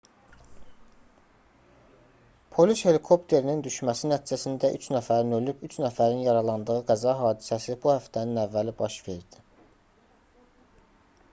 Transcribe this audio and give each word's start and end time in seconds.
polis 2.55 2.79
helikopterinin 2.87 3.61
düşməsi 3.67 4.09
nəticəsində 4.11 4.71
üç 4.77 4.87
nəfərin 4.95 5.35
ölüb 5.39 5.61
üç 5.67 5.77
nəfərin 5.83 6.23
yaralandığı 6.29 6.79
qəza 6.89 7.13
hadisəsi 7.21 7.77
bu 7.85 7.93
həftənin 7.93 8.41
əvvəli 8.45 8.75
baş 8.81 8.97
verdi 9.09 9.45